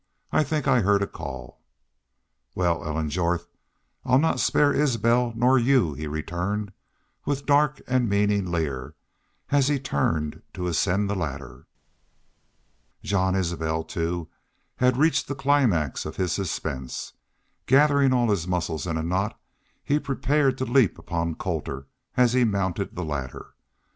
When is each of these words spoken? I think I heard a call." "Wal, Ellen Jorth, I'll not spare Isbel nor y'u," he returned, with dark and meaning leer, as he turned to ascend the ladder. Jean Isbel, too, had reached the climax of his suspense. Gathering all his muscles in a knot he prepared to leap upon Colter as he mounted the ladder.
I 0.31 0.43
think 0.43 0.67
I 0.67 0.79
heard 0.81 1.03
a 1.03 1.07
call." 1.07 1.61
"Wal, 2.55 2.83
Ellen 2.83 3.11
Jorth, 3.11 3.45
I'll 4.03 4.17
not 4.17 4.39
spare 4.39 4.73
Isbel 4.73 5.31
nor 5.35 5.59
y'u," 5.59 5.93
he 5.93 6.07
returned, 6.07 6.71
with 7.23 7.45
dark 7.45 7.79
and 7.85 8.09
meaning 8.09 8.49
leer, 8.49 8.95
as 9.51 9.67
he 9.67 9.77
turned 9.79 10.41
to 10.55 10.65
ascend 10.65 11.07
the 11.07 11.13
ladder. 11.13 11.67
Jean 13.03 13.35
Isbel, 13.35 13.83
too, 13.83 14.27
had 14.77 14.97
reached 14.97 15.27
the 15.27 15.35
climax 15.35 16.03
of 16.07 16.15
his 16.15 16.31
suspense. 16.31 17.13
Gathering 17.67 18.11
all 18.11 18.31
his 18.31 18.47
muscles 18.47 18.87
in 18.87 18.97
a 18.97 19.03
knot 19.03 19.39
he 19.83 19.99
prepared 19.99 20.57
to 20.57 20.65
leap 20.65 20.97
upon 20.97 21.35
Colter 21.35 21.85
as 22.17 22.33
he 22.33 22.43
mounted 22.43 22.95
the 22.95 23.05
ladder. 23.05 23.53